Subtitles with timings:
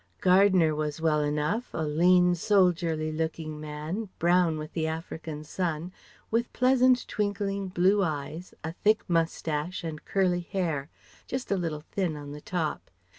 [0.19, 5.91] Gardner was well enough, a lean soldierly looking man, brown with the African sun,
[6.31, 10.89] with pleasant twinkling blue eyes, a thick moustache and curly hair,
[11.27, 12.89] just a little thin on the top.